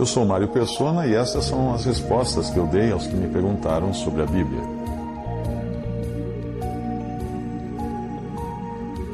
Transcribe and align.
Eu 0.00 0.06
sou 0.06 0.24
Mário 0.24 0.48
Persona 0.48 1.06
e 1.06 1.14
essas 1.14 1.44
são 1.44 1.74
as 1.74 1.84
respostas 1.84 2.48
que 2.48 2.56
eu 2.56 2.66
dei 2.66 2.90
aos 2.90 3.06
que 3.06 3.14
me 3.14 3.28
perguntaram 3.28 3.92
sobre 3.92 4.22
a 4.22 4.24
Bíblia. 4.24 4.62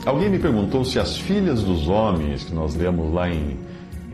Alguém 0.05 0.31
me 0.31 0.39
perguntou 0.39 0.85
se 0.85 1.01
as 1.01 1.17
filhas 1.17 1.61
dos 1.65 1.89
homens, 1.89 2.45
que 2.45 2.55
nós 2.55 2.77
lemos 2.77 3.13
lá 3.13 3.29
em, 3.29 3.59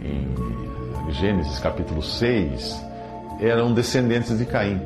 em 0.01 1.13
Gênesis 1.13 1.59
capítulo 1.59 2.03
6, 2.03 2.83
eram 3.39 3.75
descendentes 3.75 4.39
de 4.39 4.47
Caim. 4.47 4.81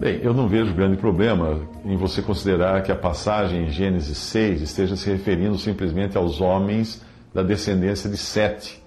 Bem, 0.00 0.18
eu 0.22 0.32
não 0.32 0.48
vejo 0.48 0.72
grande 0.72 0.96
problema 0.96 1.60
em 1.84 1.98
você 1.98 2.22
considerar 2.22 2.82
que 2.82 2.90
a 2.90 2.96
passagem 2.96 3.66
em 3.66 3.68
Gênesis 3.68 4.16
6 4.16 4.62
esteja 4.62 4.96
se 4.96 5.10
referindo 5.10 5.58
simplesmente 5.58 6.16
aos 6.16 6.40
homens 6.40 7.02
da 7.34 7.42
descendência 7.42 8.08
de 8.08 8.16
Sete, 8.16 8.82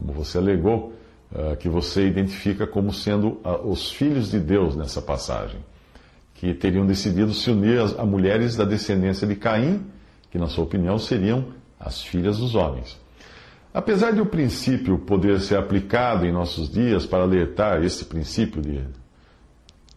como 0.00 0.12
você 0.12 0.38
alegou, 0.38 0.94
uh, 1.30 1.56
que 1.56 1.68
você 1.68 2.06
identifica 2.06 2.66
como 2.66 2.92
sendo 2.92 3.40
uh, 3.44 3.68
os 3.68 3.92
filhos 3.92 4.30
de 4.30 4.40
Deus 4.40 4.74
nessa 4.74 5.02
passagem, 5.02 5.60
que 6.34 6.54
teriam 6.54 6.86
decidido 6.86 7.34
se 7.34 7.50
unir 7.50 7.80
a 7.98 8.04
mulheres 8.04 8.56
da 8.56 8.64
descendência 8.64 9.26
de 9.26 9.36
Caim 9.36 9.84
que, 10.30 10.38
na 10.38 10.46
sua 10.46 10.64
opinião, 10.64 10.98
seriam 10.98 11.46
as 11.78 12.02
filhas 12.02 12.38
dos 12.38 12.54
homens. 12.54 12.98
Apesar 13.74 14.12
de 14.12 14.20
o 14.20 14.26
princípio 14.26 14.98
poder 14.98 15.40
ser 15.40 15.56
aplicado 15.56 16.24
em 16.24 16.32
nossos 16.32 16.70
dias 16.70 17.04
para 17.04 17.22
alertar 17.22 17.84
esse 17.84 18.04
princípio 18.04 18.62
de, 18.62 18.82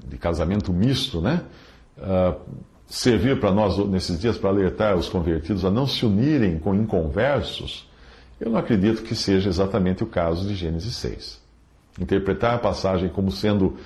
de 0.05 0.17
casamento 0.17 0.73
misto, 0.73 1.21
né? 1.21 1.43
Uh, 1.97 2.39
servir 2.87 3.39
para 3.39 3.51
nós 3.51 3.77
nesses 3.87 4.19
dias 4.19 4.37
para 4.37 4.49
alertar 4.49 4.95
os 4.95 5.09
convertidos 5.09 5.65
a 5.65 5.71
não 5.71 5.87
se 5.87 6.05
unirem 6.05 6.59
com 6.59 6.75
inconversos, 6.75 7.87
eu 8.39 8.49
não 8.49 8.57
acredito 8.57 9.03
que 9.03 9.15
seja 9.15 9.49
exatamente 9.49 10.03
o 10.03 10.07
caso 10.07 10.47
de 10.47 10.55
Gênesis 10.55 10.95
6. 10.95 11.41
Interpretar 11.99 12.55
a 12.55 12.59
passagem 12.59 13.09
como 13.09 13.31
sendo 13.31 13.77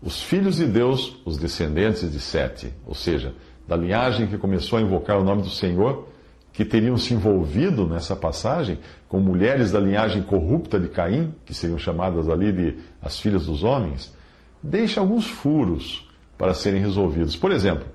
os 0.00 0.22
filhos 0.22 0.56
de 0.56 0.66
Deus, 0.66 1.16
os 1.24 1.36
descendentes 1.36 2.10
de 2.10 2.20
Sete, 2.20 2.72
ou 2.86 2.94
seja, 2.94 3.34
da 3.66 3.76
linhagem 3.76 4.28
que 4.28 4.38
começou 4.38 4.78
a 4.78 4.82
invocar 4.82 5.18
o 5.18 5.24
nome 5.24 5.42
do 5.42 5.50
Senhor, 5.50 6.08
que 6.52 6.64
teriam 6.64 6.96
se 6.96 7.14
envolvido 7.14 7.86
nessa 7.86 8.16
passagem 8.16 8.78
com 9.08 9.20
mulheres 9.20 9.72
da 9.72 9.80
linhagem 9.80 10.22
corrupta 10.22 10.78
de 10.78 10.88
Caim, 10.88 11.34
que 11.44 11.52
seriam 11.52 11.78
chamadas 11.78 12.28
ali 12.28 12.52
de 12.52 12.78
as 13.02 13.18
filhas 13.18 13.46
dos 13.46 13.62
homens, 13.62 14.14
deixa 14.62 15.00
alguns 15.00 15.26
furos 15.26 16.08
para 16.36 16.54
serem 16.54 16.80
resolvidos. 16.80 17.36
Por 17.36 17.52
exemplo, 17.52 17.86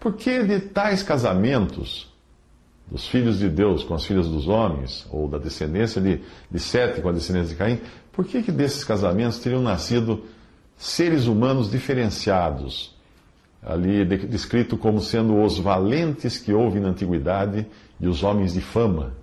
por 0.00 0.14
que 0.14 0.42
de 0.42 0.60
tais 0.60 1.02
casamentos 1.02 2.11
dos 2.90 3.06
filhos 3.06 3.38
de 3.38 3.48
Deus 3.48 3.82
com 3.84 3.94
as 3.94 4.04
filhas 4.04 4.28
dos 4.28 4.48
homens, 4.48 5.06
ou 5.10 5.28
da 5.28 5.38
descendência 5.38 6.00
de, 6.00 6.20
de 6.50 6.58
Sete 6.58 7.00
com 7.00 7.08
a 7.08 7.12
descendência 7.12 7.50
de 7.50 7.56
Caim, 7.56 7.80
por 8.12 8.24
que, 8.24 8.42
que 8.42 8.52
desses 8.52 8.84
casamentos 8.84 9.38
teriam 9.38 9.62
nascido 9.62 10.24
seres 10.76 11.26
humanos 11.26 11.70
diferenciados, 11.70 12.94
ali 13.62 14.04
descrito 14.04 14.76
como 14.76 15.00
sendo 15.00 15.40
os 15.40 15.58
valentes 15.58 16.38
que 16.38 16.52
houve 16.52 16.80
na 16.80 16.88
antiguidade 16.88 17.66
e 18.00 18.08
os 18.08 18.22
homens 18.22 18.52
de 18.52 18.60
fama. 18.60 19.14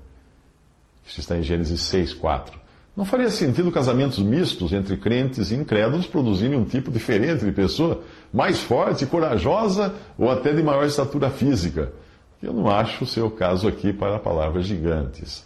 Isso 1.05 1.19
está 1.19 1.37
em 1.37 1.43
Gênesis 1.43 1.81
6, 1.81 2.13
4. 2.13 2.59
Não 2.95 3.05
faria 3.05 3.29
sentido 3.29 3.71
casamentos 3.71 4.19
mistos 4.19 4.73
entre 4.73 4.97
crentes 4.97 5.51
e 5.51 5.55
incrédulos 5.55 6.07
produzirem 6.07 6.57
um 6.57 6.65
tipo 6.65 6.91
diferente 6.91 7.45
de 7.45 7.51
pessoa, 7.51 8.03
mais 8.33 8.59
forte, 8.59 9.05
corajosa 9.05 9.93
ou 10.17 10.29
até 10.29 10.53
de 10.53 10.61
maior 10.61 10.85
estatura 10.85 11.29
física? 11.29 11.91
Eu 12.41 12.53
não 12.53 12.69
acho 12.69 13.03
o 13.03 13.07
seu 13.07 13.29
caso 13.29 13.67
aqui 13.67 13.91
para 13.91 14.15
a 14.15 14.19
palavra 14.19 14.61
gigantes. 14.61 15.45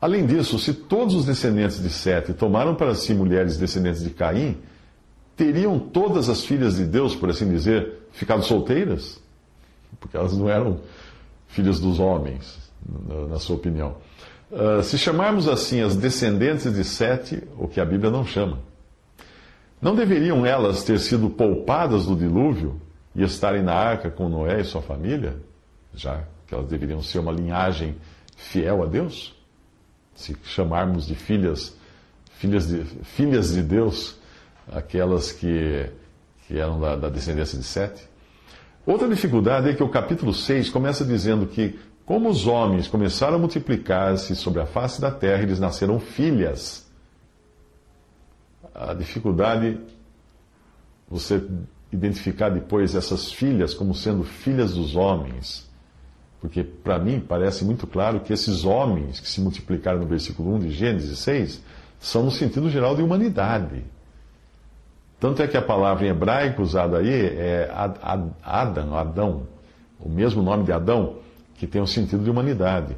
Além 0.00 0.26
disso, 0.26 0.58
se 0.58 0.72
todos 0.72 1.14
os 1.14 1.24
descendentes 1.24 1.82
de 1.82 1.90
Sete 1.90 2.32
tomaram 2.32 2.74
para 2.74 2.94
si 2.94 3.14
mulheres 3.14 3.56
descendentes 3.56 4.02
de 4.02 4.10
Caim, 4.10 4.56
teriam 5.36 5.78
todas 5.78 6.28
as 6.28 6.44
filhas 6.44 6.76
de 6.76 6.84
Deus, 6.84 7.14
por 7.14 7.30
assim 7.30 7.48
dizer, 7.48 8.08
ficado 8.12 8.42
solteiras? 8.42 9.20
Porque 9.98 10.16
elas 10.16 10.36
não 10.36 10.48
eram 10.48 10.80
filhas 11.48 11.80
dos 11.80 11.98
homens, 11.98 12.58
na 13.28 13.38
sua 13.38 13.56
opinião. 13.56 13.96
Uh, 14.50 14.82
se 14.82 14.96
chamarmos 14.96 15.48
assim 15.48 15.82
as 15.82 15.96
descendentes 15.96 16.72
de 16.72 16.84
Sete, 16.84 17.42
o 17.56 17.68
que 17.68 17.80
a 17.80 17.84
Bíblia 17.84 18.10
não 18.10 18.24
chama, 18.24 18.60
não 19.80 19.94
deveriam 19.94 20.44
elas 20.44 20.82
ter 20.82 20.98
sido 20.98 21.28
poupadas 21.30 22.06
do 22.06 22.16
dilúvio 22.16 22.80
e 23.14 23.22
estarem 23.22 23.62
na 23.62 23.74
arca 23.74 24.10
com 24.10 24.28
Noé 24.28 24.60
e 24.60 24.64
sua 24.64 24.82
família, 24.82 25.36
já 25.94 26.24
que 26.46 26.54
elas 26.54 26.68
deveriam 26.68 27.02
ser 27.02 27.18
uma 27.18 27.32
linhagem 27.32 27.96
fiel 28.36 28.82
a 28.82 28.86
Deus? 28.86 29.34
Se 30.14 30.36
chamarmos 30.44 31.06
de 31.06 31.14
filhas, 31.14 31.76
filhas 32.32 32.68
de, 32.68 32.84
filhas 33.04 33.52
de 33.52 33.62
Deus, 33.62 34.16
aquelas 34.70 35.32
que, 35.32 35.90
que 36.46 36.58
eram 36.58 36.80
da, 36.80 36.96
da 36.96 37.08
descendência 37.08 37.58
de 37.58 37.64
Sete. 37.64 38.08
Outra 38.86 39.08
dificuldade 39.08 39.68
é 39.68 39.74
que 39.74 39.82
o 39.82 39.88
capítulo 39.88 40.32
6 40.32 40.70
começa 40.70 41.04
dizendo 41.04 41.46
que, 41.46 41.78
como 42.06 42.28
os 42.30 42.46
homens 42.46 42.88
começaram 42.88 43.36
a 43.36 43.38
multiplicar-se 43.38 44.34
sobre 44.34 44.62
a 44.62 44.66
face 44.66 45.00
da 45.00 45.10
terra, 45.10 45.42
eles 45.42 45.60
nasceram 45.60 46.00
filhas. 46.00 46.90
A 48.74 48.94
dificuldade, 48.94 49.78
você 51.08 51.46
identificar 51.92 52.48
depois 52.48 52.94
essas 52.94 53.30
filhas 53.32 53.74
como 53.74 53.94
sendo 53.94 54.24
filhas 54.24 54.74
dos 54.74 54.96
homens. 54.96 55.67
Porque, 56.40 56.62
para 56.62 56.98
mim, 56.98 57.20
parece 57.20 57.64
muito 57.64 57.86
claro 57.86 58.20
que 58.20 58.32
esses 58.32 58.64
homens 58.64 59.18
que 59.18 59.28
se 59.28 59.40
multiplicaram 59.40 59.98
no 59.98 60.06
versículo 60.06 60.54
1 60.54 60.58
de 60.60 60.70
Gênesis 60.70 61.18
6 61.18 61.62
são 61.98 62.22
no 62.22 62.30
sentido 62.30 62.70
geral 62.70 62.94
de 62.94 63.02
humanidade. 63.02 63.84
Tanto 65.18 65.42
é 65.42 65.48
que 65.48 65.56
a 65.56 65.62
palavra 65.62 66.06
em 66.06 66.10
hebraico 66.10 66.62
usada 66.62 66.98
aí 66.98 67.10
é 67.10 67.68
Adam, 68.42 68.94
Adão, 68.94 69.42
o 69.98 70.08
mesmo 70.08 70.42
nome 70.42 70.62
de 70.62 70.72
Adão, 70.72 71.16
que 71.56 71.66
tem 71.66 71.80
o 71.80 71.84
um 71.84 71.88
sentido 71.88 72.22
de 72.22 72.30
humanidade. 72.30 72.96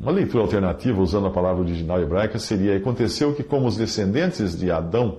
Uma 0.00 0.12
leitura 0.12 0.44
alternativa 0.44 1.00
usando 1.02 1.26
a 1.26 1.30
palavra 1.30 1.62
original 1.62 2.00
hebraica 2.00 2.38
seria: 2.38 2.74
Aconteceu 2.76 3.34
que, 3.34 3.42
como 3.42 3.66
os 3.66 3.76
descendentes 3.76 4.58
de 4.58 4.70
Adão 4.70 5.18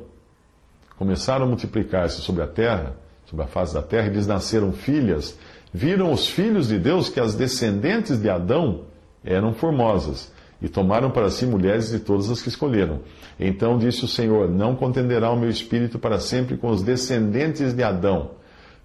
começaram 0.97 1.45
a 1.45 1.47
multiplicar-se 1.47 2.21
sobre 2.21 2.41
a 2.41 2.47
terra, 2.47 2.95
sobre 3.27 3.45
a 3.45 3.47
face 3.47 3.73
da 3.73 3.81
terra, 3.81 4.07
e 4.07 4.11
lhes 4.11 4.25
nasceram 4.25 4.71
filhas, 4.71 5.37
viram 5.73 6.11
os 6.11 6.27
filhos 6.27 6.67
de 6.67 6.77
Deus 6.77 7.09
que 7.09 7.19
as 7.19 7.35
descendentes 7.35 8.19
de 8.19 8.29
Adão 8.29 8.85
eram 9.23 9.53
formosas 9.53 10.31
e 10.61 10.67
tomaram 10.67 11.09
para 11.09 11.29
si 11.29 11.45
mulheres 11.45 11.89
de 11.89 11.99
todas 11.99 12.29
as 12.29 12.41
que 12.41 12.49
escolheram. 12.49 12.99
Então 13.39 13.77
disse 13.77 14.03
o 14.03 14.07
Senhor: 14.07 14.49
Não 14.49 14.75
contenderá 14.75 15.31
o 15.31 15.39
meu 15.39 15.49
espírito 15.49 15.97
para 15.97 16.19
sempre 16.19 16.57
com 16.57 16.69
os 16.69 16.81
descendentes 16.81 17.73
de 17.73 17.83
Adão, 17.83 18.31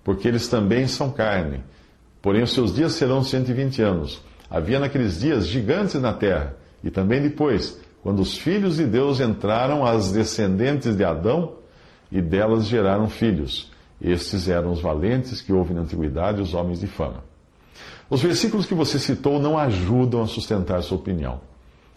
porque 0.02 0.28
eles 0.28 0.48
também 0.48 0.86
são 0.86 1.10
carne. 1.10 1.62
Porém, 2.22 2.42
os 2.42 2.52
seus 2.52 2.74
dias 2.74 2.92
serão 2.92 3.22
120 3.22 3.82
anos. 3.82 4.22
Havia 4.48 4.78
naqueles 4.78 5.20
dias 5.20 5.46
gigantes 5.46 6.00
na 6.00 6.12
terra, 6.12 6.56
e 6.82 6.90
também 6.90 7.20
depois, 7.20 7.78
quando 8.02 8.20
os 8.20 8.38
filhos 8.38 8.76
de 8.76 8.86
Deus 8.86 9.20
entraram 9.20 9.84
as 9.84 10.12
descendentes 10.12 10.96
de 10.96 11.04
Adão, 11.04 11.56
e 12.10 12.22
delas 12.22 12.66
geraram 12.66 13.08
filhos. 13.08 13.70
Estes 14.04 14.50
eram 14.50 14.70
os 14.70 14.82
valentes 14.82 15.40
que 15.40 15.50
houve 15.50 15.72
na 15.72 15.80
antiguidade, 15.80 16.42
os 16.42 16.52
homens 16.52 16.78
de 16.78 16.86
fama. 16.86 17.24
Os 18.10 18.20
versículos 18.20 18.66
que 18.66 18.74
você 18.74 18.98
citou 18.98 19.40
não 19.40 19.58
ajudam 19.58 20.20
a 20.20 20.26
sustentar 20.26 20.82
sua 20.82 20.98
opinião. 20.98 21.40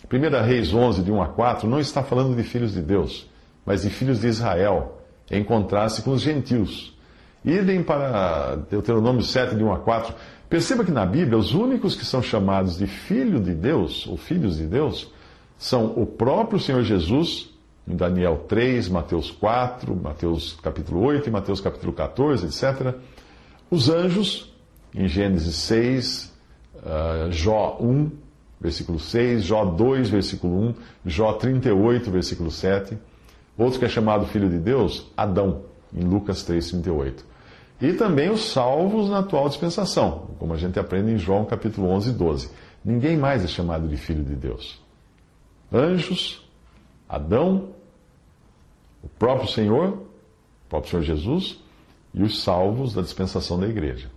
1 0.09 0.45
Reis 0.45 0.73
11, 0.73 1.01
de 1.01 1.11
1 1.11 1.21
a 1.21 1.27
4, 1.27 1.67
não 1.67 1.81
está 1.81 2.01
falando 2.01 2.33
de 2.33 2.43
filhos 2.43 2.73
de 2.73 2.81
Deus, 2.81 3.29
mas 3.65 3.81
de 3.81 3.89
filhos 3.89 4.21
de 4.21 4.27
Israel, 4.27 5.01
em 5.29 5.43
contraste 5.43 6.01
com 6.01 6.11
os 6.11 6.21
gentios. 6.21 6.97
Idem 7.43 7.83
para 7.83 8.55
Deuteronômio 8.69 9.21
7, 9.21 9.55
de 9.55 9.63
1 9.63 9.73
a 9.73 9.79
4. 9.79 10.15
Perceba 10.49 10.85
que 10.85 10.91
na 10.91 11.05
Bíblia, 11.05 11.37
os 11.37 11.53
únicos 11.53 11.93
que 11.93 12.05
são 12.05 12.21
chamados 12.21 12.77
de 12.77 12.87
filho 12.87 13.41
de 13.41 13.53
Deus, 13.53 14.07
ou 14.07 14.15
filhos 14.15 14.55
de 14.55 14.65
Deus, 14.65 15.11
são 15.57 15.87
o 15.97 16.05
próprio 16.05 16.57
Senhor 16.57 16.83
Jesus, 16.83 17.49
em 17.87 17.95
Daniel 17.95 18.45
3, 18.47 18.89
Mateus 18.89 19.31
4, 19.31 19.95
Mateus 19.95 20.57
capítulo 20.61 21.01
8 21.05 21.29
e 21.29 21.31
Mateus 21.31 21.61
capítulo 21.61 21.93
14, 21.93 22.45
etc. 22.45 22.95
Os 23.71 23.89
anjos, 23.89 24.53
em 24.93 25.07
Gênesis 25.07 25.55
6, 25.55 26.33
uh, 26.75 27.31
Jó 27.31 27.77
1, 27.79 28.11
versículo 28.59 28.99
6, 28.99 29.43
Jó 29.43 29.63
2, 29.65 30.09
versículo 30.09 30.69
1, 30.69 30.73
Jó 31.05 31.33
38, 31.33 32.11
versículo 32.11 32.51
7. 32.51 32.97
Outro 33.57 33.79
que 33.79 33.85
é 33.85 33.89
chamado 33.89 34.25
filho 34.25 34.49
de 34.49 34.59
Deus, 34.59 35.11
Adão, 35.15 35.63
em 35.93 36.03
Lucas 36.03 36.43
3, 36.43 36.71
38. 36.71 37.25
E 37.79 37.93
também 37.93 38.29
os 38.29 38.51
salvos 38.51 39.09
na 39.09 39.19
atual 39.19 39.47
dispensação, 39.47 40.29
como 40.39 40.53
a 40.53 40.57
gente 40.57 40.79
aprende 40.79 41.11
em 41.11 41.17
João 41.17 41.45
capítulo 41.45 41.87
11 41.89 42.09
e 42.09 42.13
12. 42.13 42.49
Ninguém 42.83 43.15
mais 43.15 43.43
é 43.43 43.47
chamado 43.47 43.87
de 43.87 43.97
filho 43.97 44.23
de 44.23 44.35
Deus. 44.35 44.81
Anjos, 45.71 46.47
Adão, 47.07 47.69
o 49.07 49.09
próprio 49.17 49.49
Senhor, 49.49 49.87
o 49.93 50.69
próprio 50.69 50.91
Senhor 50.91 51.03
Jesus 51.03 51.59
e 52.13 52.21
os 52.21 52.43
salvos 52.43 52.93
da 52.93 53.01
dispensação 53.01 53.57
da 53.57 53.65
igreja. 53.65 54.09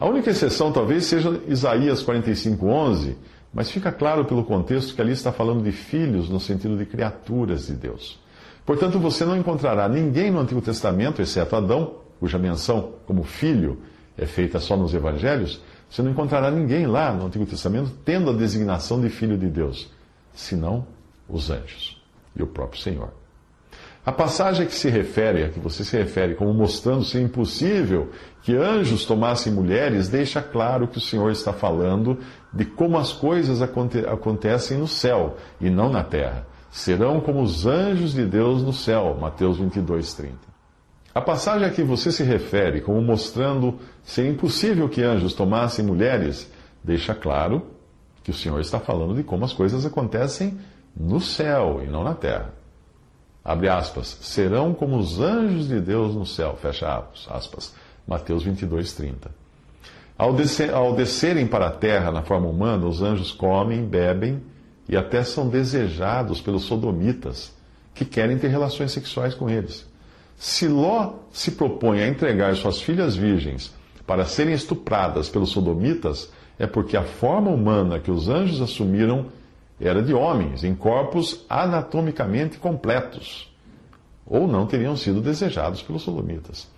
A 0.00 0.06
única 0.06 0.30
exceção 0.30 0.72
talvez 0.72 1.04
seja 1.04 1.40
Isaías 1.46 2.02
45, 2.02 2.66
11, 2.66 3.16
mas 3.54 3.70
fica 3.70 3.92
claro 3.92 4.24
pelo 4.24 4.44
contexto 4.44 4.94
que 4.94 5.00
ali 5.00 5.12
está 5.12 5.30
falando 5.30 5.62
de 5.62 5.70
filhos 5.70 6.28
no 6.28 6.40
sentido 6.40 6.76
de 6.76 6.84
criaturas 6.84 7.68
de 7.68 7.74
Deus. 7.74 8.18
Portanto, 8.66 8.98
você 8.98 9.24
não 9.24 9.36
encontrará 9.36 9.88
ninguém 9.88 10.30
no 10.30 10.40
Antigo 10.40 10.60
Testamento, 10.60 11.22
exceto 11.22 11.54
Adão, 11.54 11.94
cuja 12.18 12.36
menção 12.36 12.94
como 13.06 13.22
filho 13.22 13.78
é 14.18 14.26
feita 14.26 14.58
só 14.58 14.76
nos 14.76 14.92
evangelhos, 14.92 15.62
você 15.88 16.02
não 16.02 16.10
encontrará 16.10 16.50
ninguém 16.50 16.86
lá 16.86 17.12
no 17.12 17.26
Antigo 17.26 17.46
Testamento 17.46 17.92
tendo 18.04 18.30
a 18.30 18.32
designação 18.32 19.00
de 19.00 19.08
filho 19.08 19.38
de 19.38 19.46
Deus, 19.46 19.88
senão 20.34 20.84
os 21.28 21.48
anjos 21.48 22.02
e 22.34 22.42
o 22.42 22.46
próprio 22.46 22.82
Senhor. 22.82 23.25
A 24.06 24.12
passagem 24.12 24.68
que 24.68 24.74
se 24.76 24.88
refere, 24.88 25.42
a 25.42 25.48
que 25.48 25.58
você 25.58 25.82
se 25.82 25.96
refere 25.96 26.36
como 26.36 26.54
mostrando 26.54 27.02
ser 27.02 27.20
impossível 27.20 28.08
que 28.40 28.54
anjos 28.54 29.04
tomassem 29.04 29.52
mulheres, 29.52 30.08
deixa 30.08 30.40
claro 30.40 30.86
que 30.86 30.98
o 30.98 31.00
Senhor 31.00 31.32
está 31.32 31.52
falando 31.52 32.16
de 32.52 32.64
como 32.64 32.96
as 32.98 33.12
coisas 33.12 33.60
aconte 33.60 33.98
acontecem 33.98 34.78
no 34.78 34.86
céu 34.86 35.36
e 35.60 35.68
não 35.68 35.90
na 35.90 36.04
terra. 36.04 36.46
Serão 36.70 37.20
como 37.20 37.42
os 37.42 37.66
anjos 37.66 38.12
de 38.12 38.24
Deus 38.24 38.62
no 38.62 38.72
céu. 38.72 39.18
Mateus 39.20 39.58
22, 39.58 40.14
30. 40.14 40.36
A 41.12 41.20
passagem 41.20 41.66
a 41.66 41.70
que 41.70 41.82
você 41.82 42.12
se 42.12 42.22
refere, 42.22 42.80
como 42.80 43.02
mostrando 43.02 43.76
ser 44.04 44.30
impossível 44.30 44.88
que 44.88 45.02
anjos 45.02 45.34
tomassem 45.34 45.84
mulheres, 45.84 46.48
deixa 46.84 47.12
claro 47.12 47.66
que 48.22 48.30
o 48.30 48.34
Senhor 48.34 48.60
está 48.60 48.78
falando 48.78 49.16
de 49.16 49.24
como 49.24 49.44
as 49.44 49.52
coisas 49.52 49.84
acontecem 49.84 50.56
no 50.96 51.20
céu 51.20 51.82
e 51.84 51.88
não 51.88 52.04
na 52.04 52.14
terra. 52.14 52.54
Abre 53.46 53.68
aspas. 53.68 54.18
Serão 54.22 54.74
como 54.74 54.96
os 54.96 55.20
anjos 55.20 55.68
de 55.68 55.80
Deus 55.80 56.16
no 56.16 56.26
céu. 56.26 56.58
Fecha 56.60 57.04
aspas. 57.30 57.72
Mateus 58.04 58.42
22, 58.42 58.92
30. 58.92 59.30
Ao, 60.18 60.32
descer, 60.32 60.74
ao 60.74 60.96
descerem 60.96 61.46
para 61.46 61.68
a 61.68 61.70
terra 61.70 62.10
na 62.10 62.22
forma 62.22 62.48
humana, 62.48 62.88
os 62.88 63.02
anjos 63.02 63.30
comem, 63.30 63.84
bebem 63.84 64.42
e 64.88 64.96
até 64.96 65.22
são 65.22 65.48
desejados 65.48 66.40
pelos 66.40 66.64
sodomitas, 66.64 67.52
que 67.94 68.04
querem 68.04 68.36
ter 68.36 68.48
relações 68.48 68.90
sexuais 68.90 69.32
com 69.32 69.48
eles. 69.48 69.86
Se 70.36 70.66
Ló 70.66 71.14
se 71.30 71.52
propõe 71.52 72.02
a 72.02 72.08
entregar 72.08 72.56
suas 72.56 72.80
filhas 72.80 73.14
virgens 73.14 73.72
para 74.04 74.24
serem 74.24 74.54
estupradas 74.54 75.28
pelos 75.28 75.50
sodomitas, 75.50 76.32
é 76.58 76.66
porque 76.66 76.96
a 76.96 77.04
forma 77.04 77.50
humana 77.50 78.00
que 78.00 78.10
os 78.10 78.28
anjos 78.28 78.60
assumiram 78.60 79.26
era 79.80 80.02
de 80.02 80.14
homens, 80.14 80.64
em 80.64 80.74
corpos 80.74 81.44
anatomicamente 81.48 82.58
completos, 82.58 83.52
ou 84.26 84.46
não 84.46 84.66
teriam 84.66 84.96
sido 84.96 85.20
desejados 85.20 85.82
pelos 85.82 86.02
sodomitas. 86.02 86.68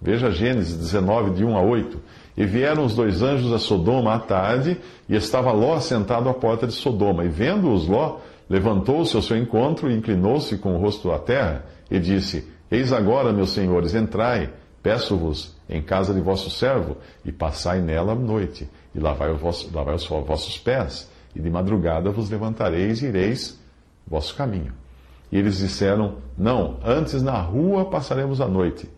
Veja 0.00 0.30
Gênesis 0.30 0.76
19, 0.76 1.32
de 1.32 1.44
1 1.44 1.56
a 1.56 1.62
8. 1.62 2.00
E 2.36 2.46
vieram 2.46 2.86
os 2.86 2.94
dois 2.94 3.22
anjos 3.22 3.52
a 3.52 3.58
Sodoma 3.58 4.14
à 4.14 4.18
tarde, 4.18 4.78
e 5.08 5.14
estava 5.14 5.52
Ló 5.52 5.78
sentado 5.78 6.28
à 6.28 6.34
porta 6.34 6.66
de 6.66 6.72
Sodoma. 6.72 7.24
E 7.24 7.28
vendo-os 7.28 7.86
Ló, 7.86 8.18
levantou-se 8.48 9.14
ao 9.14 9.20
seu 9.20 9.36
encontro 9.36 9.90
e 9.90 9.94
inclinou-se 9.94 10.56
com 10.56 10.74
o 10.74 10.80
rosto 10.80 11.12
à 11.12 11.18
terra, 11.18 11.66
e 11.90 11.98
disse: 11.98 12.48
Eis 12.70 12.94
agora, 12.94 13.30
meus 13.30 13.50
senhores, 13.50 13.94
entrai, 13.94 14.50
peço-vos, 14.82 15.54
em 15.68 15.82
casa 15.82 16.14
de 16.14 16.20
vosso 16.20 16.48
servo, 16.48 16.96
e 17.22 17.30
passai 17.30 17.82
nela 17.82 18.12
a 18.12 18.16
noite, 18.16 18.66
e 18.94 18.98
lavai, 18.98 19.36
lavai 19.74 19.96
os 19.96 20.06
vossos 20.06 20.56
pés, 20.58 21.10
e 21.34 21.40
de 21.40 21.50
madrugada 21.50 22.10
vos 22.10 22.30
levantareis 22.30 23.02
e 23.02 23.06
ireis 23.06 23.58
vosso 24.06 24.34
caminho. 24.34 24.72
E 25.30 25.38
eles 25.38 25.58
disseram: 25.58 26.16
Não, 26.36 26.78
antes 26.84 27.22
na 27.22 27.40
rua 27.40 27.84
passaremos 27.84 28.40
a 28.40 28.48
noite. 28.48 28.88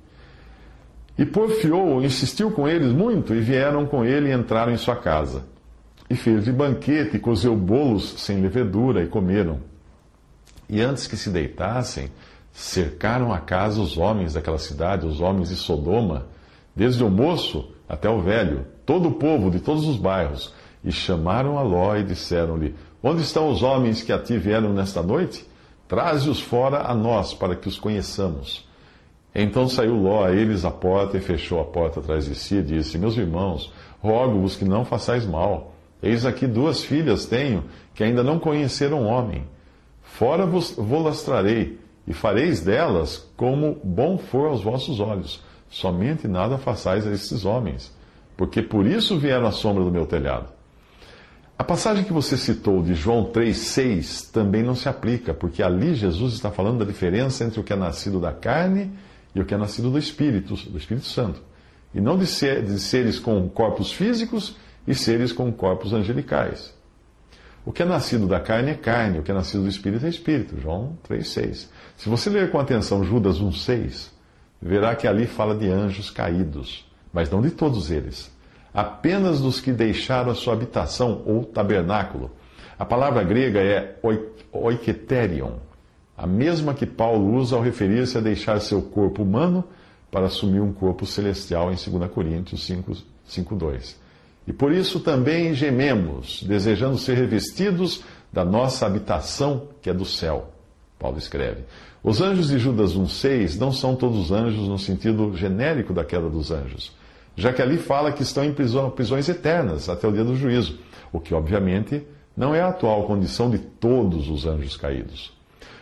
E 1.18 1.26
porfiou, 1.26 2.02
insistiu 2.02 2.50
com 2.50 2.66
eles 2.66 2.90
muito, 2.92 3.34
e 3.34 3.40
vieram 3.40 3.86
com 3.86 4.04
ele 4.04 4.30
e 4.30 4.32
entraram 4.32 4.72
em 4.72 4.78
sua 4.78 4.96
casa. 4.96 5.44
E 6.08 6.14
fez-lhe 6.14 6.52
banquete, 6.52 7.16
e 7.16 7.20
cozeu 7.20 7.54
bolos 7.54 8.14
sem 8.18 8.40
levedura, 8.40 9.02
e 9.02 9.08
comeram. 9.08 9.60
E 10.68 10.80
antes 10.80 11.06
que 11.06 11.16
se 11.16 11.28
deitassem, 11.28 12.10
cercaram 12.50 13.32
a 13.32 13.38
casa 13.38 13.80
os 13.80 13.98
homens 13.98 14.32
daquela 14.32 14.58
cidade, 14.58 15.06
os 15.06 15.20
homens 15.20 15.50
de 15.50 15.56
Sodoma, 15.56 16.26
desde 16.74 17.04
o 17.04 17.10
moço 17.10 17.70
até 17.86 18.08
o 18.08 18.22
velho, 18.22 18.66
todo 18.86 19.08
o 19.08 19.12
povo 19.12 19.50
de 19.50 19.60
todos 19.60 19.86
os 19.86 19.98
bairros, 19.98 20.54
e 20.84 20.90
chamaram 20.90 21.58
a 21.58 21.62
Ló 21.62 21.96
e 21.96 22.02
disseram-lhe: 22.02 22.74
Onde 23.02 23.22
estão 23.22 23.48
os 23.48 23.62
homens 23.62 24.02
que 24.02 24.12
a 24.12 24.18
ti 24.18 24.36
vieram 24.36 24.72
nesta 24.72 25.02
noite? 25.02 25.46
Traze-os 25.88 26.40
fora 26.40 26.82
a 26.90 26.94
nós, 26.94 27.34
para 27.34 27.54
que 27.54 27.68
os 27.68 27.78
conheçamos. 27.78 28.66
Então 29.34 29.68
saiu 29.68 29.94
Ló 29.94 30.24
a 30.24 30.32
eles 30.32 30.64
à 30.64 30.70
porta 30.70 31.16
e 31.16 31.20
fechou 31.20 31.60
a 31.60 31.64
porta 31.64 32.00
atrás 32.00 32.24
de 32.24 32.34
si 32.34 32.56
e 32.56 32.62
disse: 32.62 32.98
Meus 32.98 33.16
irmãos, 33.16 33.72
rogo-vos 34.00 34.56
que 34.56 34.64
não 34.64 34.84
façais 34.84 35.26
mal. 35.26 35.74
Eis 36.02 36.26
aqui 36.26 36.46
duas 36.46 36.82
filhas 36.82 37.26
tenho, 37.26 37.64
que 37.94 38.02
ainda 38.02 38.24
não 38.24 38.38
conheceram 38.38 39.04
homem. 39.04 39.44
Fora 40.02 40.44
vos, 40.44 40.74
vos 40.76 41.04
lastrarei 41.04 41.78
e 42.06 42.12
fareis 42.12 42.60
delas 42.60 43.30
como 43.36 43.78
bom 43.84 44.18
for 44.18 44.48
aos 44.48 44.62
vossos 44.62 44.98
olhos. 44.98 45.42
Somente 45.70 46.28
nada 46.28 46.58
façais 46.58 47.06
a 47.06 47.12
esses 47.12 47.44
homens, 47.44 47.94
porque 48.36 48.60
por 48.60 48.84
isso 48.84 49.18
vieram 49.18 49.46
à 49.46 49.52
sombra 49.52 49.84
do 49.84 49.90
meu 49.90 50.04
telhado. 50.04 50.48
A 51.62 51.64
passagem 51.64 52.02
que 52.02 52.12
você 52.12 52.36
citou 52.36 52.82
de 52.82 52.92
João 52.92 53.30
3,6 53.30 54.32
também 54.32 54.64
não 54.64 54.74
se 54.74 54.88
aplica, 54.88 55.32
porque 55.32 55.62
ali 55.62 55.94
Jesus 55.94 56.34
está 56.34 56.50
falando 56.50 56.80
da 56.80 56.84
diferença 56.84 57.44
entre 57.44 57.60
o 57.60 57.62
que 57.62 57.72
é 57.72 57.76
nascido 57.76 58.18
da 58.18 58.32
carne 58.32 58.90
e 59.32 59.40
o 59.40 59.44
que 59.44 59.54
é 59.54 59.56
nascido 59.56 59.88
do 59.88 59.96
Espírito, 59.96 60.56
do 60.56 60.76
Espírito 60.76 61.06
Santo. 61.06 61.40
E 61.94 62.00
não 62.00 62.18
de, 62.18 62.26
ser, 62.26 62.64
de 62.64 62.80
seres 62.80 63.20
com 63.20 63.48
corpos 63.48 63.92
físicos 63.92 64.56
e 64.88 64.92
seres 64.92 65.32
com 65.32 65.52
corpos 65.52 65.92
angelicais. 65.92 66.74
O 67.64 67.70
que 67.70 67.84
é 67.84 67.86
nascido 67.86 68.26
da 68.26 68.40
carne 68.40 68.72
é 68.72 68.74
carne, 68.74 69.20
o 69.20 69.22
que 69.22 69.30
é 69.30 69.34
nascido 69.34 69.62
do 69.62 69.68
Espírito 69.68 70.04
é 70.04 70.08
Espírito. 70.08 70.60
João 70.60 70.98
3,6. 71.08 71.68
Se 71.96 72.08
você 72.08 72.28
ler 72.28 72.50
com 72.50 72.58
atenção 72.58 73.04
Judas 73.04 73.40
1,6, 73.40 74.08
verá 74.60 74.96
que 74.96 75.06
ali 75.06 75.28
fala 75.28 75.54
de 75.54 75.68
anjos 75.68 76.10
caídos, 76.10 76.84
mas 77.12 77.30
não 77.30 77.40
de 77.40 77.52
todos 77.52 77.88
eles. 77.88 78.32
Apenas 78.72 79.40
dos 79.40 79.60
que 79.60 79.72
deixaram 79.72 80.30
a 80.30 80.34
sua 80.34 80.54
habitação 80.54 81.22
ou 81.26 81.44
tabernáculo. 81.44 82.30
A 82.78 82.84
palavra 82.84 83.22
grega 83.22 83.60
é 83.60 83.98
oiketerion, 84.50 85.52
a 86.16 86.26
mesma 86.26 86.74
que 86.74 86.86
Paulo 86.86 87.34
usa 87.34 87.56
ao 87.56 87.62
referir-se 87.62 88.16
a 88.16 88.20
deixar 88.20 88.60
seu 88.60 88.82
corpo 88.82 89.22
humano 89.22 89.64
para 90.10 90.26
assumir 90.26 90.60
um 90.60 90.72
corpo 90.72 91.06
celestial 91.06 91.72
em 91.72 91.76
2 91.76 92.10
Coríntios 92.10 92.70
5,2. 93.28 93.96
E 94.46 94.52
por 94.52 94.72
isso 94.72 95.00
também 95.00 95.54
gememos, 95.54 96.42
desejando 96.42 96.98
ser 96.98 97.16
revestidos 97.16 98.02
da 98.32 98.44
nossa 98.44 98.86
habitação 98.86 99.68
que 99.80 99.88
é 99.88 99.94
do 99.94 100.04
céu. 100.04 100.50
Paulo 100.98 101.18
escreve. 101.18 101.62
Os 102.02 102.20
anjos 102.20 102.48
de 102.48 102.58
Judas 102.58 102.96
1,6 102.96 103.58
não 103.58 103.72
são 103.72 103.94
todos 103.94 104.30
anjos 104.32 104.68
no 104.68 104.78
sentido 104.78 105.36
genérico 105.36 105.92
da 105.92 106.04
queda 106.04 106.28
dos 106.28 106.50
anjos, 106.50 106.92
já 107.36 107.52
que 107.52 107.62
ali 107.62 107.78
fala 107.78 108.12
que 108.12 108.22
estão 108.22 108.44
em 108.44 108.52
prisões 108.52 109.28
eternas 109.28 109.88
até 109.88 110.06
o 110.06 110.12
dia 110.12 110.24
do 110.24 110.36
juízo, 110.36 110.78
o 111.12 111.20
que 111.20 111.34
obviamente 111.34 112.06
não 112.36 112.54
é 112.54 112.60
a 112.60 112.68
atual 112.68 113.04
condição 113.04 113.50
de 113.50 113.58
todos 113.58 114.28
os 114.28 114.46
anjos 114.46 114.76
caídos. 114.76 115.32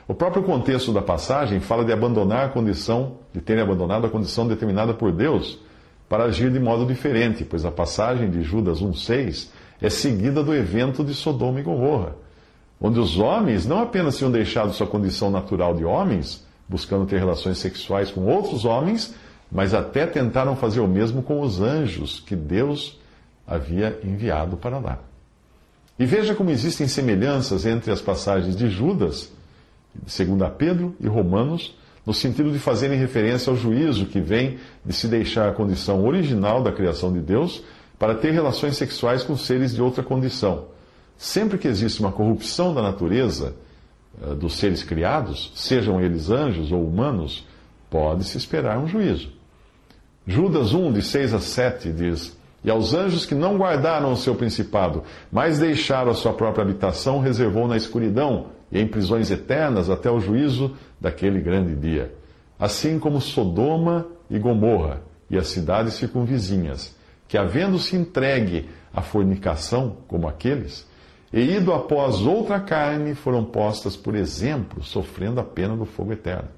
O 0.06 0.14
próprio 0.14 0.42
contexto 0.42 0.92
da 0.92 1.00
passagem 1.00 1.60
fala 1.60 1.84
de 1.84 1.92
abandonar 1.92 2.46
a 2.46 2.48
condição, 2.48 3.18
de 3.32 3.40
terem 3.40 3.62
abandonado 3.62 4.06
a 4.06 4.10
condição 4.10 4.46
determinada 4.46 4.92
por 4.92 5.12
Deus 5.12 5.58
para 6.08 6.24
agir 6.24 6.50
de 6.50 6.58
modo 6.58 6.84
diferente, 6.84 7.44
pois 7.44 7.64
a 7.64 7.70
passagem 7.70 8.28
de 8.28 8.42
Judas 8.42 8.82
1,6 8.82 9.48
é 9.80 9.88
seguida 9.88 10.42
do 10.42 10.52
evento 10.52 11.04
de 11.04 11.14
Sodoma 11.14 11.60
e 11.60 11.62
Gomorra, 11.62 12.16
onde 12.80 12.98
os 12.98 13.18
homens 13.18 13.64
não 13.64 13.80
apenas 13.80 14.18
tinham 14.18 14.32
deixado 14.32 14.72
sua 14.72 14.88
condição 14.88 15.30
natural 15.30 15.74
de 15.74 15.84
homens, 15.84 16.44
buscando 16.68 17.06
ter 17.06 17.18
relações 17.18 17.58
sexuais 17.58 18.10
com 18.10 18.22
outros 18.22 18.64
homens, 18.64 19.14
mas 19.50 19.74
até 19.74 20.06
tentaram 20.06 20.54
fazer 20.54 20.80
o 20.80 20.86
mesmo 20.86 21.22
com 21.22 21.40
os 21.40 21.60
anjos 21.60 22.20
que 22.20 22.36
Deus 22.36 22.98
havia 23.46 23.98
enviado 24.04 24.56
para 24.56 24.78
lá. 24.78 24.98
E 25.98 26.06
veja 26.06 26.34
como 26.34 26.50
existem 26.50 26.86
semelhanças 26.86 27.66
entre 27.66 27.92
as 27.92 28.00
passagens 28.00 28.56
de 28.56 28.70
Judas, 28.70 29.30
segundo 30.06 30.48
Pedro 30.50 30.94
e 31.00 31.08
Romanos, 31.08 31.74
no 32.06 32.14
sentido 32.14 32.50
de 32.50 32.58
fazerem 32.58 32.98
referência 32.98 33.50
ao 33.50 33.56
juízo 33.56 34.06
que 34.06 34.20
vem 34.20 34.58
de 34.84 34.92
se 34.92 35.06
deixar 35.08 35.48
a 35.48 35.52
condição 35.52 36.04
original 36.06 36.62
da 36.62 36.72
criação 36.72 37.12
de 37.12 37.20
Deus 37.20 37.62
para 37.98 38.14
ter 38.14 38.30
relações 38.30 38.76
sexuais 38.76 39.22
com 39.22 39.36
seres 39.36 39.74
de 39.74 39.82
outra 39.82 40.02
condição. 40.02 40.68
Sempre 41.18 41.58
que 41.58 41.68
existe 41.68 42.00
uma 42.00 42.10
corrupção 42.10 42.72
da 42.72 42.80
natureza 42.80 43.54
uh, 44.22 44.34
dos 44.34 44.54
seres 44.54 44.82
criados, 44.82 45.52
sejam 45.54 46.00
eles 46.00 46.30
anjos 46.30 46.72
ou 46.72 46.82
humanos, 46.82 47.46
pode-se 47.90 48.38
esperar 48.38 48.78
um 48.78 48.86
juízo. 48.86 49.39
Judas 50.26 50.74
1, 50.74 50.92
de 50.92 51.02
6 51.02 51.34
a 51.34 51.40
7, 51.40 51.92
diz: 51.92 52.36
E 52.62 52.70
aos 52.70 52.94
anjos 52.94 53.24
que 53.24 53.34
não 53.34 53.56
guardaram 53.56 54.12
o 54.12 54.16
seu 54.16 54.34
principado, 54.34 55.02
mas 55.32 55.58
deixaram 55.58 56.10
a 56.10 56.14
sua 56.14 56.32
própria 56.32 56.62
habitação, 56.62 57.20
reservou 57.20 57.66
na 57.66 57.76
escuridão 57.76 58.46
e 58.70 58.78
em 58.80 58.86
prisões 58.86 59.30
eternas 59.30 59.90
até 59.90 60.10
o 60.10 60.20
juízo 60.20 60.76
daquele 61.00 61.40
grande 61.40 61.74
dia. 61.74 62.14
Assim 62.58 62.98
como 62.98 63.20
Sodoma 63.20 64.06
e 64.28 64.38
Gomorra 64.38 65.02
e 65.30 65.38
as 65.38 65.48
cidades 65.48 65.94
circunvizinhas, 65.94 66.94
que 67.26 67.38
havendo-se 67.38 67.96
entregue 67.96 68.68
à 68.92 69.00
fornicação, 69.00 69.96
como 70.06 70.28
aqueles, 70.28 70.86
e 71.32 71.40
ido 71.40 71.72
após 71.72 72.20
outra 72.20 72.58
carne, 72.58 73.14
foram 73.14 73.44
postas 73.44 73.96
por 73.96 74.14
exemplo, 74.14 74.82
sofrendo 74.82 75.40
a 75.40 75.44
pena 75.44 75.76
do 75.76 75.86
fogo 75.86 76.12
eterno. 76.12 76.48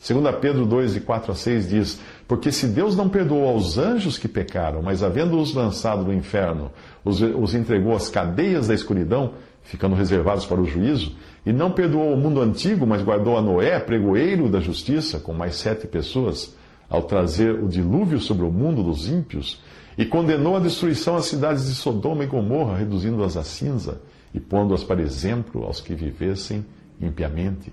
2 0.00 0.36
Pedro 0.40 0.64
2, 0.64 0.94
de 0.94 1.00
4 1.00 1.32
a 1.32 1.34
6 1.34 1.68
diz: 1.68 2.00
Porque 2.28 2.52
se 2.52 2.66
Deus 2.66 2.94
não 2.94 3.08
perdoou 3.08 3.48
aos 3.48 3.78
anjos 3.78 4.18
que 4.18 4.28
pecaram, 4.28 4.82
mas 4.82 5.02
havendo-os 5.02 5.54
lançado 5.54 6.04
no 6.04 6.12
inferno, 6.12 6.70
os, 7.02 7.22
os 7.22 7.54
entregou 7.54 7.96
às 7.96 8.10
cadeias 8.10 8.68
da 8.68 8.74
escuridão, 8.74 9.32
ficando 9.62 9.96
reservados 9.96 10.44
para 10.44 10.60
o 10.60 10.66
juízo, 10.66 11.16
e 11.46 11.54
não 11.54 11.70
perdoou 11.70 12.12
o 12.12 12.16
mundo 12.18 12.42
antigo, 12.42 12.86
mas 12.86 13.02
guardou 13.02 13.38
a 13.38 13.42
Noé, 13.42 13.80
pregoeiro 13.80 14.50
da 14.50 14.60
justiça, 14.60 15.18
com 15.18 15.32
mais 15.32 15.56
sete 15.56 15.86
pessoas, 15.86 16.54
ao 16.90 17.02
trazer 17.02 17.54
o 17.54 17.66
dilúvio 17.66 18.20
sobre 18.20 18.44
o 18.44 18.50
mundo 18.50 18.82
dos 18.82 19.08
ímpios, 19.08 19.62
e 19.96 20.04
condenou 20.04 20.54
à 20.54 20.60
destruição 20.60 21.16
as 21.16 21.24
cidades 21.24 21.66
de 21.66 21.74
Sodoma 21.74 22.24
e 22.24 22.26
Gomorra, 22.26 22.76
reduzindo-as 22.76 23.38
a 23.38 23.42
cinza 23.42 24.02
e 24.34 24.38
pondo-as 24.38 24.84
para 24.84 25.00
exemplo 25.00 25.64
aos 25.64 25.80
que 25.80 25.94
vivessem 25.94 26.64
impiamente. 27.00 27.72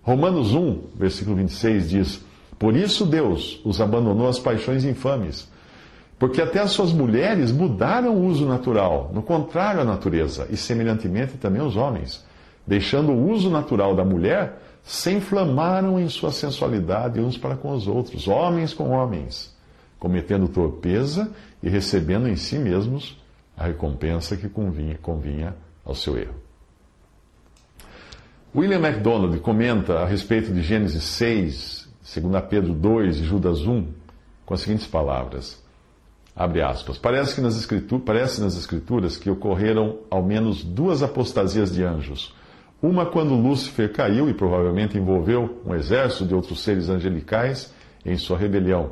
Romanos 0.00 0.54
1, 0.54 0.80
versículo 0.96 1.36
26 1.36 1.90
diz: 1.90 2.24
Por 2.64 2.74
isso 2.74 3.04
Deus 3.04 3.60
os 3.62 3.78
abandonou 3.78 4.26
às 4.26 4.38
paixões 4.38 4.86
infames, 4.86 5.46
porque 6.18 6.40
até 6.40 6.60
as 6.60 6.70
suas 6.70 6.94
mulheres 6.94 7.52
mudaram 7.52 8.16
o 8.16 8.24
uso 8.24 8.46
natural, 8.46 9.10
no 9.12 9.22
contrário 9.22 9.82
à 9.82 9.84
natureza, 9.84 10.46
e 10.48 10.56
semelhantemente 10.56 11.36
também 11.36 11.60
os 11.60 11.76
homens, 11.76 12.24
deixando 12.66 13.12
o 13.12 13.30
uso 13.30 13.50
natural 13.50 13.94
da 13.94 14.02
mulher, 14.02 14.62
se 14.82 15.12
inflamaram 15.12 16.00
em 16.00 16.08
sua 16.08 16.32
sensualidade 16.32 17.20
uns 17.20 17.36
para 17.36 17.54
com 17.54 17.70
os 17.70 17.86
outros, 17.86 18.26
homens 18.26 18.72
com 18.72 18.92
homens 18.92 19.54
cometendo 19.98 20.48
torpeza 20.48 21.30
e 21.62 21.68
recebendo 21.68 22.26
em 22.26 22.36
si 22.36 22.56
mesmos 22.58 23.22
a 23.54 23.66
recompensa 23.66 24.38
que 24.38 24.48
convinha, 24.48 24.96
convinha 25.02 25.54
ao 25.84 25.94
seu 25.94 26.16
erro. 26.16 26.34
William 28.56 28.78
MacDonald 28.78 29.38
comenta 29.40 29.98
a 29.98 30.06
respeito 30.06 30.50
de 30.50 30.62
Gênesis 30.62 31.04
6, 31.04 31.83
2 32.04 32.44
Pedro 32.50 32.74
2 32.74 33.20
e 33.20 33.24
Judas 33.24 33.66
1, 33.66 33.86
com 34.44 34.52
as 34.52 34.60
seguintes 34.60 34.86
palavras. 34.86 35.58
Abre 36.36 36.60
aspas. 36.60 36.98
Parece, 36.98 37.34
que 37.34 37.40
nas 37.40 37.66
parece 38.04 38.42
nas 38.42 38.58
Escrituras 38.58 39.16
que 39.16 39.30
ocorreram 39.30 40.00
ao 40.10 40.22
menos 40.22 40.62
duas 40.62 41.02
apostasias 41.02 41.72
de 41.72 41.82
anjos. 41.82 42.34
Uma 42.82 43.06
quando 43.06 43.34
Lúcifer 43.34 43.90
caiu 43.90 44.28
e 44.28 44.34
provavelmente 44.34 44.98
envolveu 44.98 45.62
um 45.64 45.74
exército 45.74 46.26
de 46.26 46.34
outros 46.34 46.62
seres 46.62 46.90
angelicais 46.90 47.72
em 48.04 48.18
sua 48.18 48.36
rebelião. 48.36 48.90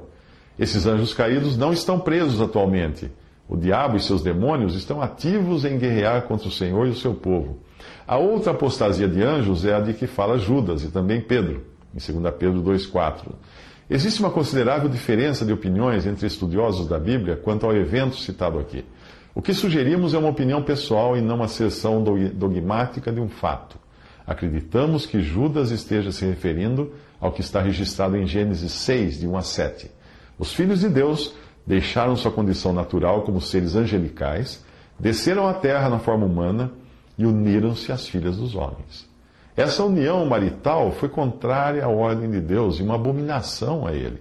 Esses 0.58 0.86
anjos 0.86 1.12
caídos 1.12 1.54
não 1.54 1.70
estão 1.70 2.00
presos 2.00 2.40
atualmente. 2.40 3.10
O 3.46 3.58
diabo 3.58 3.98
e 3.98 4.00
seus 4.00 4.22
demônios 4.22 4.74
estão 4.74 5.02
ativos 5.02 5.66
em 5.66 5.76
guerrear 5.76 6.22
contra 6.22 6.48
o 6.48 6.52
Senhor 6.52 6.86
e 6.86 6.90
o 6.90 6.96
seu 6.96 7.12
povo. 7.12 7.58
A 8.06 8.16
outra 8.16 8.52
apostasia 8.52 9.08
de 9.08 9.22
anjos 9.22 9.66
é 9.66 9.74
a 9.74 9.80
de 9.80 9.92
que 9.92 10.06
fala 10.06 10.38
Judas 10.38 10.82
e 10.82 10.90
também 10.90 11.20
Pedro, 11.20 11.71
em 11.94 12.20
2 12.20 12.34
Pedro 12.34 12.62
2,4. 12.62 13.32
Existe 13.90 14.20
uma 14.20 14.30
considerável 14.30 14.88
diferença 14.88 15.44
de 15.44 15.52
opiniões 15.52 16.06
entre 16.06 16.26
estudiosos 16.26 16.88
da 16.88 16.98
Bíblia 16.98 17.36
quanto 17.36 17.66
ao 17.66 17.76
evento 17.76 18.16
citado 18.16 18.58
aqui. 18.58 18.84
O 19.34 19.42
que 19.42 19.54
sugerimos 19.54 20.14
é 20.14 20.18
uma 20.18 20.28
opinião 20.28 20.62
pessoal 20.62 21.16
e 21.16 21.20
não 21.20 21.36
uma 21.36 21.48
sessão 21.48 22.02
dogmática 22.02 23.10
de 23.10 23.20
um 23.20 23.28
fato. 23.28 23.78
Acreditamos 24.26 25.04
que 25.04 25.20
Judas 25.20 25.70
esteja 25.70 26.12
se 26.12 26.24
referindo 26.24 26.92
ao 27.20 27.32
que 27.32 27.40
está 27.40 27.60
registrado 27.60 28.16
em 28.16 28.26
Gênesis 28.26 28.72
6, 28.72 29.20
de 29.20 29.26
1 29.26 29.36
a 29.36 29.42
7. 29.42 29.90
Os 30.38 30.52
filhos 30.52 30.80
de 30.80 30.88
Deus 30.88 31.34
deixaram 31.66 32.16
sua 32.16 32.30
condição 32.30 32.72
natural 32.72 33.22
como 33.22 33.40
seres 33.40 33.74
angelicais, 33.74 34.64
desceram 34.98 35.46
à 35.46 35.54
terra 35.54 35.88
na 35.88 35.98
forma 35.98 36.26
humana 36.26 36.72
e 37.16 37.24
uniram-se 37.24 37.92
às 37.92 38.08
filhas 38.08 38.36
dos 38.36 38.54
homens. 38.54 39.11
Essa 39.56 39.84
união 39.84 40.24
marital 40.24 40.92
foi 40.92 41.08
contrária 41.08 41.84
à 41.84 41.88
ordem 41.88 42.30
de 42.30 42.40
Deus 42.40 42.78
e 42.78 42.82
uma 42.82 42.94
abominação 42.94 43.86
a 43.86 43.92
ele. 43.92 44.20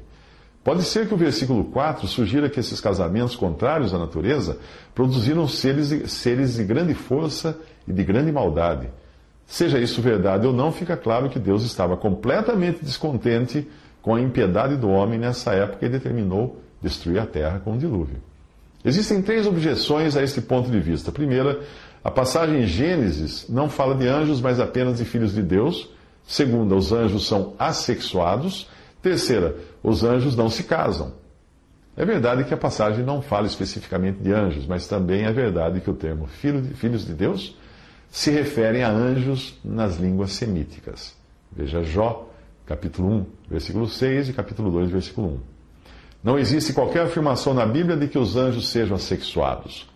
Pode 0.63 0.83
ser 0.83 1.07
que 1.07 1.13
o 1.13 1.17
versículo 1.17 1.63
4 1.65 2.07
sugira 2.07 2.49
que 2.49 2.59
esses 2.59 2.79
casamentos 2.79 3.35
contrários 3.35 3.93
à 3.93 3.97
natureza 3.97 4.59
produziram 4.93 5.47
seres, 5.47 6.11
seres 6.11 6.55
de 6.55 6.63
grande 6.63 6.93
força 6.93 7.57
e 7.87 7.93
de 7.93 8.03
grande 8.03 8.31
maldade. 8.31 8.89
Seja 9.47 9.79
isso 9.79 10.01
verdade 10.01 10.45
ou 10.45 10.53
não, 10.53 10.71
fica 10.71 10.95
claro 10.95 11.29
que 11.29 11.39
Deus 11.39 11.63
estava 11.63 11.97
completamente 11.97 12.85
descontente 12.85 13.67
com 14.01 14.15
a 14.15 14.21
impiedade 14.21 14.77
do 14.77 14.89
homem 14.89 15.17
nessa 15.17 15.53
época 15.53 15.85
e 15.85 15.89
determinou 15.89 16.61
destruir 16.81 17.19
a 17.19 17.25
terra 17.25 17.59
com 17.59 17.73
um 17.73 17.77
dilúvio. 17.77 18.21
Existem 18.83 19.21
três 19.21 19.45
objeções 19.45 20.17
a 20.17 20.23
este 20.23 20.41
ponto 20.41 20.71
de 20.71 20.79
vista. 20.79 21.11
Primeira, 21.11 21.61
a 22.03 22.09
passagem 22.09 22.63
em 22.63 22.67
Gênesis 22.67 23.45
não 23.47 23.69
fala 23.69 23.95
de 23.95 24.07
anjos, 24.07 24.41
mas 24.41 24.59
apenas 24.59 24.97
de 24.97 25.05
filhos 25.05 25.33
de 25.33 25.41
Deus. 25.41 25.89
Segunda, 26.25 26.75
os 26.75 26.91
anjos 26.91 27.27
são 27.27 27.53
assexuados. 27.59 28.67
Terceira, 29.01 29.55
os 29.83 30.03
anjos 30.03 30.35
não 30.35 30.49
se 30.49 30.63
casam. 30.63 31.13
É 31.95 32.05
verdade 32.05 32.45
que 32.45 32.53
a 32.53 32.57
passagem 32.57 33.03
não 33.03 33.21
fala 33.21 33.45
especificamente 33.45 34.19
de 34.19 34.31
anjos, 34.31 34.65
mas 34.65 34.87
também 34.87 35.25
é 35.25 35.31
verdade 35.31 35.81
que 35.81 35.89
o 35.89 35.93
termo 35.93 36.25
filho 36.25 36.61
de, 36.61 36.73
filhos 36.73 37.05
de 37.05 37.13
Deus 37.13 37.55
se 38.09 38.31
refere 38.31 38.81
a 38.81 38.89
anjos 38.89 39.59
nas 39.63 39.97
línguas 39.97 40.31
semíticas. 40.31 41.15
Veja 41.51 41.83
Jó 41.83 42.29
capítulo 42.65 43.09
1, 43.09 43.25
versículo 43.49 43.87
6 43.87 44.29
e 44.29 44.33
capítulo 44.33 44.71
2, 44.71 44.89
versículo 44.89 45.27
1. 45.27 45.50
Não 46.23 46.37
existe 46.37 46.73
qualquer 46.73 47.03
afirmação 47.03 47.53
na 47.53 47.65
Bíblia 47.65 47.97
de 47.97 48.07
que 48.07 48.17
os 48.17 48.35
anjos 48.35 48.69
sejam 48.69 48.95
assexuados. 48.95 49.89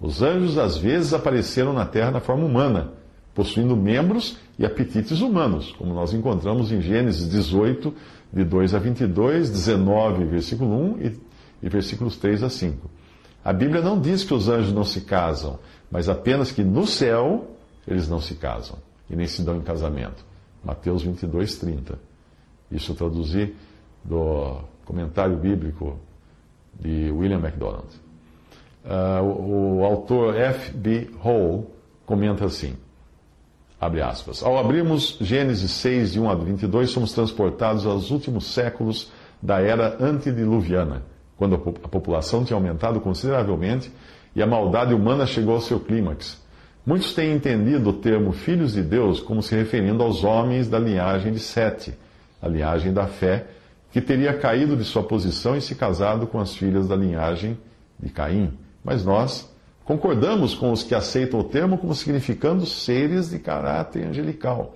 Os 0.00 0.22
anjos 0.22 0.58
às 0.58 0.76
vezes 0.76 1.14
apareceram 1.14 1.72
na 1.72 1.84
terra 1.84 2.10
na 2.10 2.20
forma 2.20 2.44
humana, 2.44 2.92
possuindo 3.34 3.76
membros 3.76 4.36
e 4.58 4.66
apetites 4.66 5.20
humanos, 5.20 5.72
como 5.78 5.94
nós 5.94 6.12
encontramos 6.12 6.72
em 6.72 6.80
Gênesis 6.80 7.28
18, 7.28 7.94
de 8.32 8.44
2 8.44 8.74
a 8.74 8.78
22, 8.78 9.50
19, 9.50 10.24
versículo 10.24 10.96
1 10.96 10.98
e, 11.00 11.20
e 11.62 11.68
versículos 11.68 12.16
3 12.16 12.42
a 12.42 12.50
5. 12.50 12.90
A 13.44 13.52
Bíblia 13.52 13.80
não 13.80 14.00
diz 14.00 14.24
que 14.24 14.34
os 14.34 14.48
anjos 14.48 14.72
não 14.72 14.84
se 14.84 15.02
casam, 15.02 15.58
mas 15.90 16.08
apenas 16.08 16.50
que 16.50 16.62
no 16.62 16.86
céu 16.86 17.56
eles 17.86 18.08
não 18.08 18.20
se 18.20 18.34
casam 18.34 18.76
e 19.08 19.16
nem 19.16 19.26
se 19.26 19.42
dão 19.42 19.56
em 19.56 19.62
casamento. 19.62 20.24
Mateus 20.62 21.02
22, 21.02 21.56
30. 21.56 21.98
Isso 22.70 22.92
eu 22.92 22.96
traduzi 22.96 23.54
do 24.04 24.60
comentário 24.88 25.36
bíblico 25.36 26.00
de 26.80 27.10
William 27.10 27.38
MacDonald. 27.38 27.88
Uh, 28.84 29.22
o, 29.22 29.78
o, 29.80 29.84
autor 29.84 30.34
F. 30.34 30.72
B. 30.72 31.10
Hall 31.20 31.70
comenta 32.06 32.46
assim, 32.46 32.74
abre 33.78 34.00
aspas, 34.00 34.42
ao 34.42 34.56
abrirmos 34.58 35.18
Gênesis 35.20 35.70
6, 35.72 36.12
de 36.12 36.20
1 36.20 36.30
a 36.30 36.34
22, 36.34 36.88
somos 36.88 37.12
transportados 37.12 37.84
aos 37.84 38.10
últimos 38.10 38.46
séculos 38.46 39.12
da 39.42 39.60
era 39.60 40.02
antediluviana, 40.02 41.02
quando 41.36 41.56
a 41.56 41.88
população 41.88 42.44
tinha 42.44 42.56
aumentado 42.56 42.98
consideravelmente 42.98 43.92
e 44.34 44.42
a 44.42 44.46
maldade 44.46 44.94
humana 44.94 45.26
chegou 45.26 45.54
ao 45.54 45.60
seu 45.60 45.78
clímax. 45.78 46.42
Muitos 46.86 47.12
têm 47.12 47.32
entendido 47.32 47.90
o 47.90 47.92
termo 47.92 48.32
filhos 48.32 48.72
de 48.72 48.82
Deus 48.82 49.20
como 49.20 49.42
se 49.42 49.54
referindo 49.54 50.02
aos 50.02 50.24
homens 50.24 50.66
da 50.66 50.78
linhagem 50.78 51.30
de 51.30 51.40
Sete, 51.40 51.92
a 52.40 52.48
linhagem 52.48 52.92
da 52.92 53.06
fé, 53.06 53.46
que 53.90 54.00
teria 54.00 54.36
caído 54.36 54.76
de 54.76 54.84
sua 54.84 55.02
posição 55.02 55.56
e 55.56 55.60
se 55.60 55.74
casado 55.74 56.26
com 56.26 56.38
as 56.38 56.54
filhas 56.54 56.86
da 56.86 56.96
linhagem 56.96 57.58
de 57.98 58.10
Caim. 58.10 58.52
Mas 58.84 59.04
nós 59.04 59.50
concordamos 59.84 60.54
com 60.54 60.70
os 60.70 60.82
que 60.82 60.94
aceitam 60.94 61.40
o 61.40 61.44
termo 61.44 61.78
como 61.78 61.94
significando 61.94 62.66
seres 62.66 63.30
de 63.30 63.38
caráter 63.38 64.06
angelical. 64.06 64.74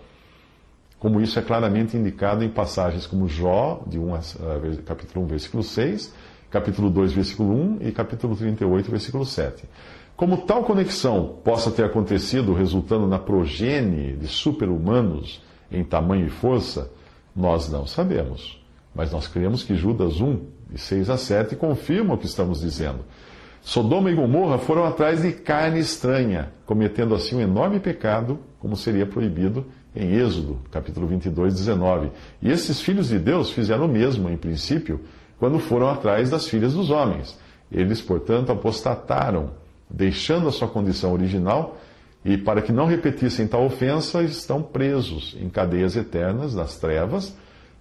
Como 0.98 1.20
isso 1.20 1.38
é 1.38 1.42
claramente 1.42 1.96
indicado 1.96 2.44
em 2.44 2.48
passagens 2.48 3.06
como 3.06 3.28
Jó, 3.28 3.82
de 3.86 3.98
1 3.98 4.14
a, 4.14 4.20
capítulo 4.84 5.24
1, 5.24 5.28
versículo 5.28 5.62
6, 5.62 6.14
capítulo 6.50 6.88
2, 6.88 7.12
versículo 7.12 7.52
1 7.52 7.78
e 7.80 7.92
capítulo 7.92 8.36
38, 8.36 8.90
versículo 8.90 9.26
7. 9.26 9.64
Como 10.16 10.38
tal 10.46 10.62
conexão 10.62 11.38
possa 11.42 11.70
ter 11.70 11.84
acontecido 11.84 12.54
resultando 12.54 13.06
na 13.06 13.18
progenie 13.18 14.14
de 14.14 14.28
super-humanos 14.28 15.42
em 15.70 15.82
tamanho 15.82 16.26
e 16.26 16.30
força, 16.30 16.90
nós 17.34 17.68
não 17.68 17.86
sabemos, 17.86 18.61
mas 18.94 19.10
nós 19.10 19.26
cremos 19.26 19.62
que 19.62 19.74
Judas 19.74 20.20
1, 20.20 20.40
de 20.70 20.78
6 20.78 21.10
a 21.10 21.16
7, 21.16 21.56
confirma 21.56 22.14
o 22.14 22.18
que 22.18 22.26
estamos 22.26 22.60
dizendo. 22.60 23.00
Sodoma 23.62 24.10
e 24.10 24.14
Gomorra 24.14 24.58
foram 24.58 24.84
atrás 24.84 25.22
de 25.22 25.32
carne 25.32 25.78
estranha, 25.78 26.50
cometendo 26.66 27.14
assim 27.14 27.36
um 27.36 27.40
enorme 27.40 27.78
pecado, 27.78 28.38
como 28.58 28.76
seria 28.76 29.06
proibido 29.06 29.64
em 29.94 30.14
Êxodo, 30.14 30.58
capítulo 30.70 31.06
22, 31.06 31.54
19. 31.54 32.10
E 32.40 32.50
esses 32.50 32.80
filhos 32.80 33.08
de 33.08 33.18
Deus 33.18 33.50
fizeram 33.50 33.84
o 33.84 33.88
mesmo, 33.88 34.28
em 34.28 34.36
princípio, 34.36 35.00
quando 35.38 35.58
foram 35.58 35.88
atrás 35.88 36.30
das 36.30 36.48
filhas 36.48 36.74
dos 36.74 36.90
homens. 36.90 37.38
Eles, 37.70 38.00
portanto, 38.00 38.50
apostataram, 38.50 39.50
deixando 39.88 40.48
a 40.48 40.52
sua 40.52 40.68
condição 40.68 41.12
original, 41.12 41.78
e 42.24 42.36
para 42.36 42.62
que 42.62 42.72
não 42.72 42.86
repetissem 42.86 43.46
tal 43.46 43.64
ofensa, 43.64 44.22
estão 44.22 44.62
presos 44.62 45.36
em 45.40 45.48
cadeias 45.48 45.96
eternas 45.96 46.54
nas 46.54 46.78
trevas, 46.78 47.34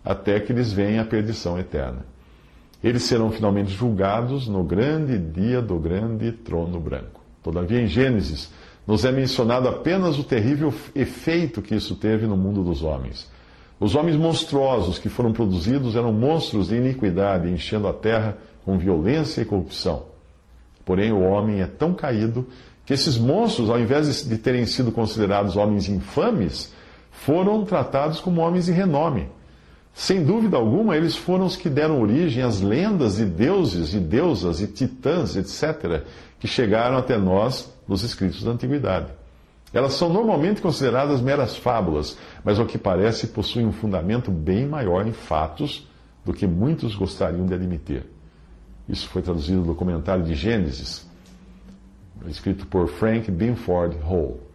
até 0.04 0.40
que 0.40 0.54
lhes 0.54 0.72
venha 0.72 1.02
a 1.02 1.06
perdição 1.06 1.58
eterna. 1.60 2.06
Eles 2.84 3.04
serão 3.04 3.32
finalmente 3.32 3.72
julgados 3.72 4.48
no 4.48 4.64
grande 4.64 5.18
dia 5.18 5.62
do 5.62 5.78
grande 5.78 6.32
trono 6.32 6.80
branco. 6.80 7.22
Todavia, 7.44 7.82
em 7.82 7.88
Gênesis, 7.88 8.52
nos 8.88 9.06
é 9.06 9.12
mencionado 9.12 9.68
apenas 9.68 10.18
o 10.18 10.24
terrível 10.24 10.74
efeito 10.96 11.62
que 11.62 11.76
isso 11.76 11.96
teve 11.96 12.26
no 12.26 12.36
mundo 12.36 12.64
dos 12.64 12.82
homens. 12.84 13.30
Os 13.80 13.96
homens 13.96 14.16
monstruosos 14.16 15.00
que 15.00 15.10
foram 15.10 15.32
produzidos 15.32 15.96
eram 15.96 16.12
monstros 16.12 16.70
de 16.70 16.76
iniquidade, 16.76 17.50
enchendo 17.50 17.88
a 17.88 17.94
terra 17.94 18.38
com 18.66 18.78
violência 18.78 19.42
e 19.42 19.46
corrupção. 19.46 20.04
Porém, 20.86 21.12
o 21.12 21.22
homem 21.22 21.62
é 21.62 21.68
tão 21.68 21.94
caído 21.94 22.48
que 22.86 22.94
esses 22.94 23.18
monstros, 23.18 23.70
ao 23.70 23.80
invés 23.80 24.24
de 24.28 24.38
terem 24.38 24.66
sido 24.66 24.92
considerados 24.92 25.56
homens 25.56 25.88
infames, 25.88 26.74
foram 27.12 27.64
tratados 27.64 28.20
como 28.20 28.42
homens 28.42 28.66
de 28.66 28.72
renome. 28.72 29.28
Sem 29.94 30.24
dúvida 30.24 30.58
alguma, 30.58 30.96
eles 30.96 31.16
foram 31.16 31.46
os 31.46 31.56
que 31.56 31.70
deram 31.70 32.02
origem 32.02 32.44
às 32.44 32.62
lendas 32.62 33.18
de 33.18 33.26
deuses 33.26 33.94
e 33.94 34.00
deusas 34.00 34.62
e 34.62 34.68
titãs, 34.68 35.36
etc., 35.36 36.04
que 36.40 36.48
chegaram 36.48 36.98
até 36.98 37.18
nós 37.18 37.72
nos 37.88 38.04
escritos 38.04 38.44
da 38.44 38.52
antiguidade. 38.52 39.12
Elas 39.74 39.94
são 39.94 40.12
normalmente 40.12 40.62
consideradas 40.62 41.22
meras 41.22 41.56
fábulas, 41.56 42.18
mas 42.44 42.60
ao 42.60 42.66
que 42.66 42.78
parece 42.78 43.28
possuem 43.28 43.66
um 43.66 43.72
fundamento 43.72 44.32
bem 44.32 44.66
maior 44.66 45.08
em 45.08 45.14
fatos 45.14 45.88
do 46.26 46.34
que 46.34 46.46
muitos 46.46 46.96
gostariam 46.96 47.46
de 47.46 47.54
admitir. 47.54 48.06
Isso 48.88 49.08
foi 49.08 49.22
traduzido 49.22 49.62
no 49.62 49.76
comentário 49.76 50.24
de 50.24 50.34
Gênesis, 50.34 51.08
escrito 52.28 52.66
por 52.68 52.88
Frank 52.88 53.32
Binford 53.32 53.98
Hall. 54.00 54.51